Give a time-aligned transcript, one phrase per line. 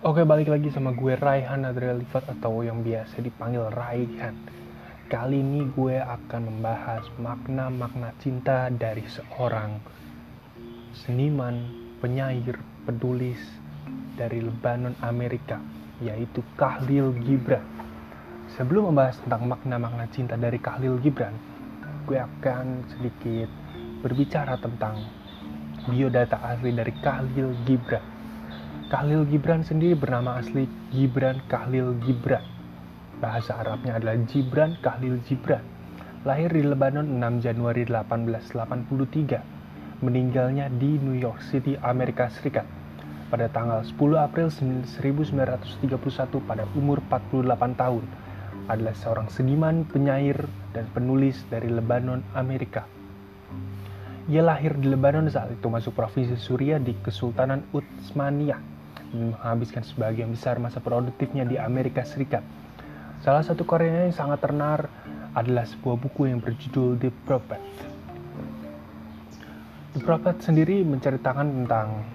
[0.00, 4.32] Oke, balik lagi sama gue Raihan Adriel Livat atau yang biasa dipanggil Raihan.
[5.12, 9.76] Kali ini gue akan membahas makna-makna cinta dari seorang
[11.04, 11.68] seniman,
[12.00, 12.56] penyair,
[12.88, 13.36] penulis
[14.16, 15.60] dari Lebanon, Amerika,
[16.00, 17.60] yaitu Khalil Gibran.
[18.56, 21.36] Sebelum membahas tentang makna-makna cinta dari Khalil Gibran,
[22.08, 23.52] gue akan sedikit
[24.00, 24.96] berbicara tentang
[25.92, 28.19] biodata asli dari Khalil Gibran.
[28.90, 32.42] Khalil Gibran sendiri bernama asli Gibran Khalil Gibran.
[33.22, 35.62] Bahasa Arabnya adalah Gibran Khalil Gibran.
[36.26, 40.02] Lahir di Lebanon 6 Januari 1883.
[40.02, 42.66] Meninggalnya di New York City, Amerika Serikat
[43.30, 47.46] pada tanggal 10 April 1931 pada umur 48
[47.78, 48.02] tahun.
[48.66, 52.90] Adalah seorang seniman, penyair, dan penulis dari Lebanon, Amerika.
[54.26, 58.79] Ia lahir di Lebanon saat itu masuk provinsi Suria di Kesultanan Utsmaniyah
[59.10, 62.42] menghabiskan sebagian besar masa produktifnya di Amerika Serikat.
[63.20, 64.88] Salah satu karyanya yang sangat ternar
[65.36, 67.62] adalah sebuah buku yang berjudul The Prophet.
[69.94, 72.06] The Prophet sendiri menceritakan tentang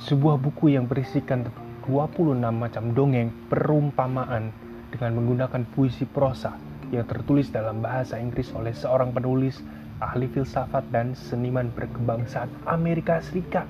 [0.00, 1.46] sebuah buku yang berisikan
[1.84, 4.48] 26 macam dongeng perumpamaan
[4.88, 6.56] dengan menggunakan puisi prosa
[6.90, 9.62] yang tertulis dalam bahasa Inggris oleh seorang penulis
[10.00, 13.68] ahli filsafat dan seniman berkebangsaan Amerika Serikat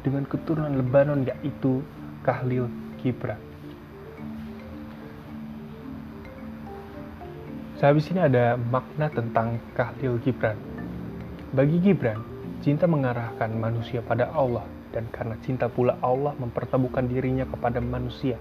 [0.00, 1.84] dengan keturunan Lebanon yaitu
[2.24, 2.68] Khalil
[3.00, 3.40] Gibran.
[7.80, 10.56] Sehabis ini ada makna tentang Khalil Gibran.
[11.56, 12.20] Bagi Gibran,
[12.60, 18.36] cinta mengarahkan manusia pada Allah dan karena cinta pula Allah mempertemukan dirinya kepada manusia.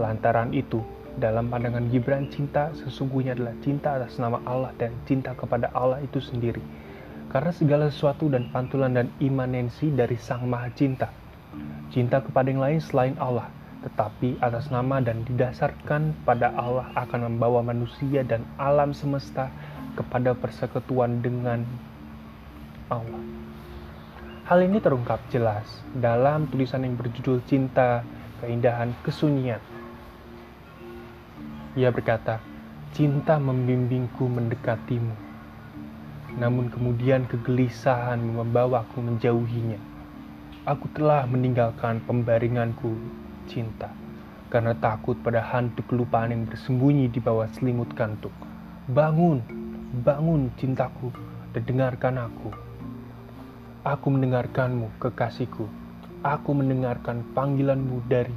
[0.00, 0.80] Lantaran itu,
[1.20, 6.16] dalam pandangan Gibran, cinta sesungguhnya adalah cinta atas nama Allah dan cinta kepada Allah itu
[6.24, 6.64] sendiri.
[7.30, 11.12] Karena segala sesuatu dan pantulan dan imanensi dari Sang Maha Cinta.
[11.92, 13.52] Cinta kepada yang lain selain Allah,
[13.84, 19.52] tetapi atas nama dan didasarkan pada Allah akan membawa manusia dan alam semesta
[19.94, 21.62] kepada persekutuan dengan
[22.88, 23.22] Allah.
[24.48, 28.02] Hal ini terungkap jelas dalam tulisan yang berjudul Cinta,
[28.40, 29.62] Keindahan, Kesunyian
[31.72, 32.36] ia berkata,
[32.92, 35.16] cinta membimbingku mendekatimu.
[36.40, 39.80] Namun kemudian kegelisahan membawaku menjauhinya.
[40.62, 42.94] Aku telah meninggalkan pembaringanku
[43.50, 43.90] cinta
[44.52, 48.32] karena takut pada hantu kelupaan yang bersembunyi di bawah selimut kantuk.
[48.86, 49.40] Bangun,
[50.04, 51.08] bangun cintaku
[51.56, 52.52] dan dengarkan aku.
[53.82, 55.66] Aku mendengarkanmu, kekasihku.
[56.22, 58.30] Aku mendengarkan panggilanmu dari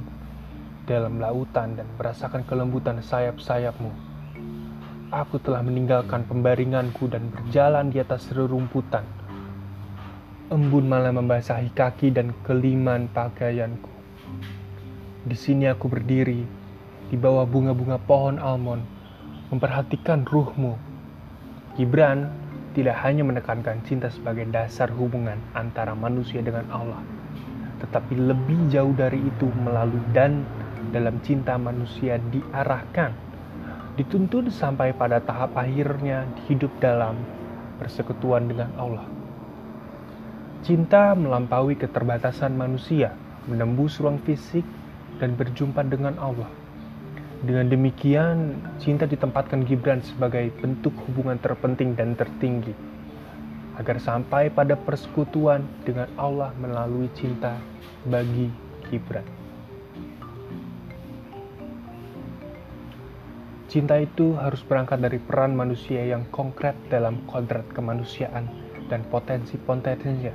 [0.90, 4.05] dalam lautan dan merasakan kelembutan sayap-sayapmu.
[5.14, 9.06] Aku telah meninggalkan pembaringanku dan berjalan di atas rerumputan.
[10.50, 13.86] Embun malah membasahi kaki dan keliman pakaianku.
[15.22, 16.42] Di sini aku berdiri,
[17.06, 18.82] di bawah bunga-bunga pohon almond,
[19.54, 20.74] memperhatikan ruhmu.
[21.78, 22.26] Gibran
[22.74, 26.98] tidak hanya menekankan cinta sebagai dasar hubungan antara manusia dengan Allah,
[27.78, 30.42] tetapi lebih jauh dari itu melalui dan
[30.90, 33.14] dalam cinta manusia diarahkan,
[33.96, 37.16] dituntun sampai pada tahap akhirnya hidup dalam
[37.80, 39.04] persekutuan dengan Allah.
[40.60, 43.16] Cinta melampaui keterbatasan manusia,
[43.48, 44.64] menembus ruang fisik,
[45.16, 46.48] dan berjumpa dengan Allah.
[47.40, 52.72] Dengan demikian, cinta ditempatkan Gibran sebagai bentuk hubungan terpenting dan tertinggi,
[53.76, 57.56] agar sampai pada persekutuan dengan Allah melalui cinta
[58.08, 58.48] bagi
[58.88, 59.35] Gibran.
[63.76, 68.48] Cinta itu harus berangkat dari peran manusia yang konkret dalam kodrat kemanusiaan
[68.88, 70.32] dan potensi-potensinya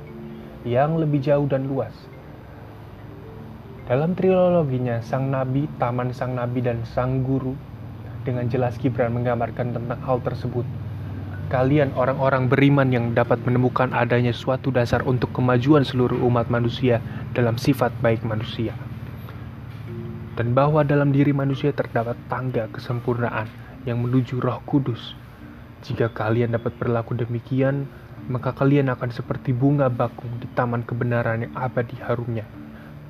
[0.62, 1.90] yang lebih jauh dan luas.
[3.90, 7.58] Dalam triloginya Sang Nabi, Taman Sang Nabi, dan Sang Guru,
[8.22, 10.62] dengan jelas Gibran menggambarkan tentang hal tersebut.
[11.50, 17.02] Kalian orang-orang beriman yang dapat menemukan adanya suatu dasar untuk kemajuan seluruh umat manusia
[17.34, 18.70] dalam sifat baik manusia
[20.32, 23.48] dan bahwa dalam diri manusia terdapat tangga kesempurnaan
[23.84, 25.12] yang menuju Roh Kudus.
[25.82, 27.90] Jika kalian dapat berlaku demikian,
[28.30, 32.46] maka kalian akan seperti bunga bakung di taman kebenaran yang abadi harumnya,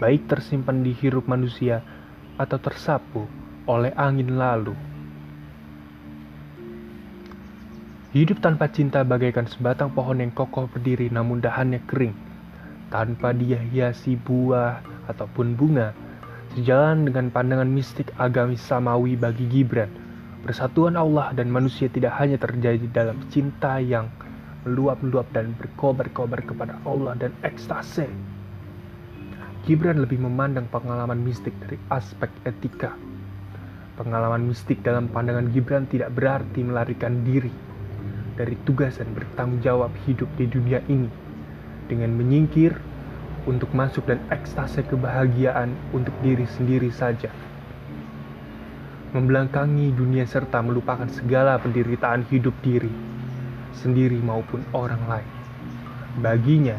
[0.01, 1.85] baik tersimpan di hirup manusia
[2.41, 3.29] atau tersapu
[3.69, 4.73] oleh angin lalu.
[8.13, 12.13] Hidup tanpa cinta bagaikan sebatang pohon yang kokoh berdiri namun dahannya kering,
[12.93, 15.97] tanpa dia hiasi buah ataupun bunga,
[16.53, 19.89] Sejalan dengan pandangan mistik agamis samawi bagi Gibran,
[20.45, 24.13] persatuan Allah dan manusia tidak hanya terjadi dalam cinta yang
[24.69, 28.05] meluap-luap dan berkobar-kobar kepada Allah dan ekstase.
[29.65, 33.01] Gibran lebih memandang pengalaman mistik dari aspek etika.
[33.97, 37.49] Pengalaman mistik dalam pandangan Gibran tidak berarti melarikan diri
[38.37, 41.09] dari tugas dan bertanggung jawab hidup di dunia ini
[41.89, 42.92] dengan menyingkir
[43.47, 47.31] untuk masuk dan ekstase kebahagiaan untuk diri sendiri saja.
[49.13, 52.89] Membelakangi dunia serta melupakan segala penderitaan hidup diri
[53.77, 55.31] sendiri maupun orang lain.
[56.23, 56.77] Baginya,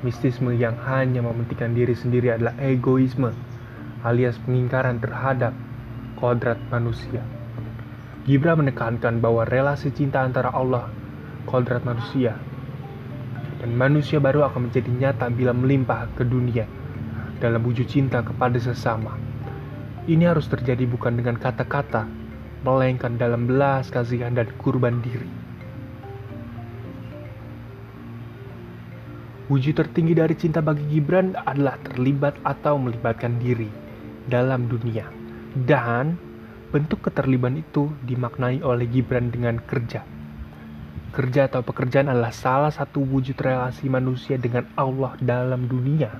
[0.00, 3.32] mistisme yang hanya mementingkan diri sendiri adalah egoisme,
[4.06, 5.52] alias pengingkaran terhadap
[6.16, 7.24] kodrat manusia.
[8.24, 10.90] Gibra menekankan bahwa relasi cinta antara Allah,
[11.46, 12.34] kodrat manusia,
[13.66, 16.70] dan manusia baru akan menjadi nyata bila melimpah ke dunia
[17.42, 19.18] dalam wujud cinta kepada sesama.
[20.06, 22.06] Ini harus terjadi bukan dengan kata-kata,
[22.62, 25.26] melainkan dalam belas kasihan dan kurban diri.
[29.50, 33.66] Wujud tertinggi dari cinta bagi Gibran adalah terlibat atau melibatkan diri
[34.30, 35.10] dalam dunia.
[35.58, 36.14] Dan
[36.70, 40.15] bentuk keterlibatan itu dimaknai oleh Gibran dengan kerja.
[41.16, 46.12] Kerja atau pekerjaan adalah salah satu wujud relasi manusia dengan Allah dalam dunia.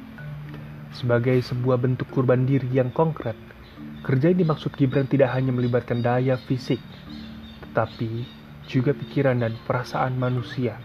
[0.96, 3.36] Sebagai sebuah bentuk kurban diri yang konkret,
[4.00, 6.80] kerja yang dimaksud Gibran tidak hanya melibatkan daya fisik,
[7.68, 8.24] tetapi
[8.64, 10.80] juga pikiran dan perasaan manusia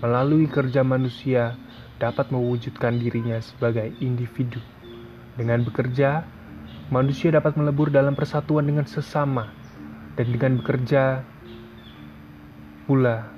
[0.00, 1.56] Melalui kerja manusia
[2.00, 4.60] dapat mewujudkan dirinya sebagai individu.
[5.36, 6.24] Dengan bekerja,
[6.88, 9.52] manusia dapat melebur dalam persatuan dengan sesama,
[10.16, 11.24] dan dengan bekerja
[12.84, 13.28] pula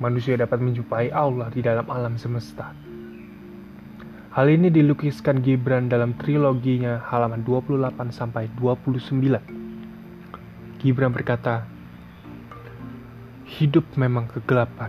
[0.00, 2.72] manusia dapat menjumpai Allah di dalam alam semesta.
[4.30, 9.42] Hal ini dilukiskan Gibran dalam triloginya halaman 28 sampai 29.
[10.80, 11.66] Gibran berkata,
[13.44, 14.88] "Hidup memang kegelapan,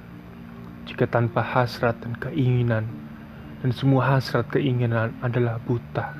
[0.85, 2.85] jika tanpa hasrat dan keinginan,
[3.61, 6.13] dan semua hasrat keinginan adalah buta.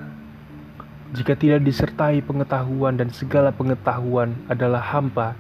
[1.12, 5.36] Jika tidak disertai pengetahuan dan segala pengetahuan adalah hampa,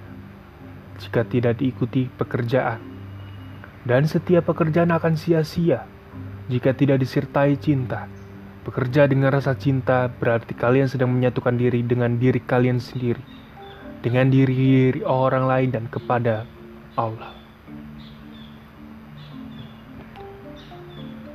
[0.99, 2.81] jika tidak diikuti pekerjaan,
[3.87, 5.87] dan setiap pekerjaan akan sia-sia
[6.51, 8.11] jika tidak disertai cinta.
[8.61, 13.23] Bekerja dengan rasa cinta berarti kalian sedang menyatukan diri dengan diri kalian sendiri,
[14.05, 16.45] dengan diri orang lain dan kepada
[16.93, 17.41] Allah.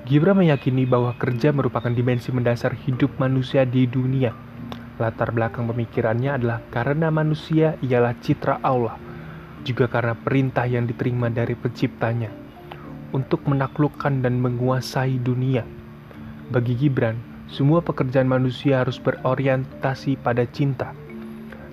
[0.07, 4.31] Gibran meyakini bahwa kerja merupakan dimensi mendasar hidup manusia di dunia.
[5.03, 8.95] Latar belakang pemikirannya adalah karena manusia ialah citra Allah,
[9.67, 12.31] juga karena perintah yang diterima dari penciptanya
[13.11, 15.67] untuk menaklukkan dan menguasai dunia.
[16.55, 17.19] Bagi Gibran,
[17.51, 20.95] semua pekerjaan manusia harus berorientasi pada cinta.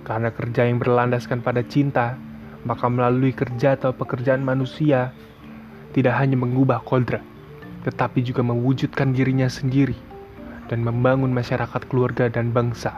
[0.02, 2.18] Karena kerja yang berlandaskan pada cinta,
[2.66, 5.14] maka melalui kerja atau pekerjaan manusia
[5.94, 7.22] tidak hanya mengubah kodrat,
[7.86, 9.96] tetapi juga mewujudkan dirinya sendiri
[10.68, 12.98] dan membangun masyarakat keluarga dan bangsa.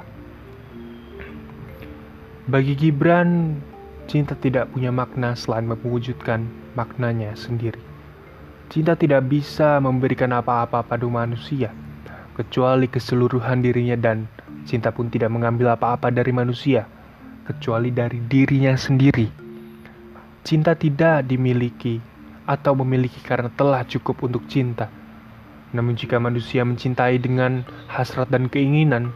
[2.46, 3.58] Bagi Gibran,
[4.06, 6.46] cinta tidak punya makna selain mewujudkan
[6.78, 7.82] maknanya sendiri.
[8.70, 11.70] Cinta tidak bisa memberikan apa-apa pada manusia,
[12.34, 14.26] kecuali keseluruhan dirinya dan
[14.66, 16.90] cinta pun tidak mengambil apa-apa dari manusia,
[17.46, 19.30] kecuali dari dirinya sendiri.
[20.46, 22.02] Cinta tidak dimiliki
[22.46, 24.90] atau memiliki karena telah cukup untuk cinta.
[25.74, 29.10] Namun jika manusia mencintai dengan hasrat dan keinginan,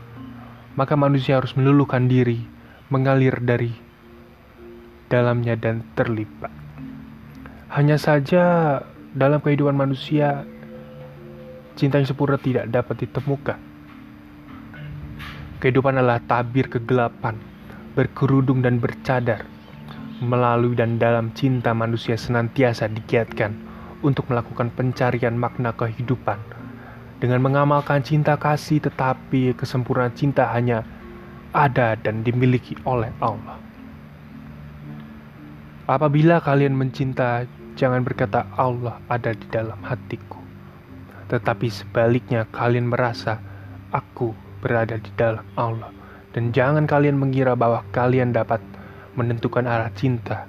[0.73, 2.41] maka manusia harus meluluhkan diri,
[2.89, 3.88] mengalir dari
[5.09, 6.53] dalamnya dan terlibat.
[7.73, 8.77] Hanya saja
[9.13, 10.45] dalam kehidupan manusia,
[11.73, 13.59] cinta yang sempurna tidak dapat ditemukan.
[15.59, 17.35] Kehidupan adalah tabir kegelapan,
[17.97, 19.43] berkerudung dan bercadar
[20.19, 23.55] melalui dan dalam cinta manusia senantiasa digiatkan
[24.03, 26.39] untuk melakukan pencarian makna kehidupan.
[27.19, 30.87] Dengan mengamalkan cinta kasih tetapi kesempurnaan cinta hanya
[31.51, 33.68] ada dan dimiliki oleh Allah.
[35.89, 40.37] Apabila kalian mencinta, jangan berkata Allah ada di dalam hatiku.
[41.33, 43.41] Tetapi sebaliknya kalian merasa
[43.89, 45.89] aku berada di dalam Allah.
[46.29, 48.61] Dan jangan kalian mengira bahwa kalian dapat
[49.17, 50.45] menentukan arah cinta,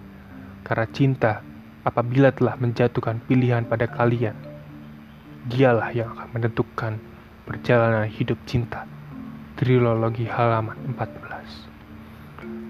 [0.61, 1.32] karena cinta
[1.88, 4.37] apabila telah menjatuhkan pilihan pada kalian,
[5.49, 7.00] dialah yang akan menentukan
[7.49, 8.85] perjalanan hidup cinta.
[9.56, 11.79] Trilogi halaman 14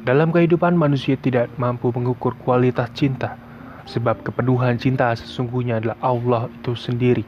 [0.01, 3.37] Dalam kehidupan manusia tidak mampu mengukur kualitas cinta,
[3.85, 7.27] sebab kepenuhan cinta sesungguhnya adalah Allah itu sendiri.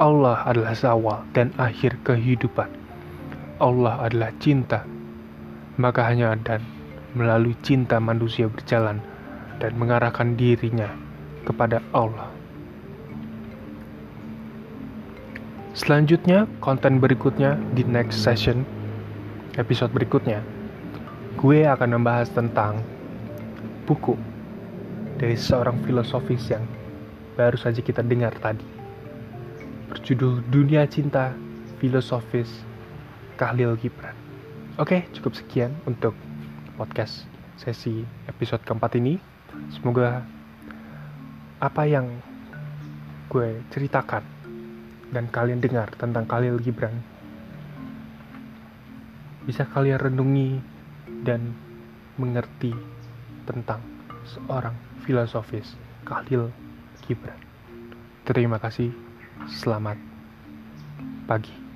[0.00, 2.70] Allah adalah zawal dan akhir kehidupan.
[3.60, 4.86] Allah adalah cinta,
[5.76, 6.64] maka hanya dan
[7.12, 9.02] melalui cinta manusia berjalan
[9.60, 10.88] dan mengarahkan dirinya
[11.44, 12.30] kepada Allah.
[15.76, 18.66] Selanjutnya, konten berikutnya di next session,
[19.54, 20.42] episode berikutnya,
[21.38, 22.82] gue akan membahas tentang
[23.86, 24.18] buku
[25.14, 26.66] dari seorang filosofis yang
[27.38, 28.66] baru saja kita dengar tadi.
[29.90, 31.30] Berjudul Dunia Cinta
[31.78, 32.50] Filosofis
[33.38, 34.14] Khalil Gibran.
[34.82, 36.18] Oke, cukup sekian untuk
[36.74, 39.18] podcast sesi episode keempat ini.
[39.70, 40.26] Semoga
[41.62, 42.10] apa yang
[43.30, 44.26] gue ceritakan
[45.14, 46.94] dan kalian dengar tentang Khalil Gibran
[49.44, 50.79] bisa kalian renungi
[51.24, 51.52] dan
[52.16, 52.72] mengerti
[53.48, 53.80] tentang
[54.24, 55.74] seorang filosofis
[56.04, 56.52] Khalil
[57.06, 57.38] Gibran.
[58.28, 58.92] Terima kasih.
[59.48, 59.96] Selamat
[61.24, 61.69] pagi.